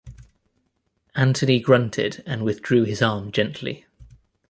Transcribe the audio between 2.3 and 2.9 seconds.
withdrew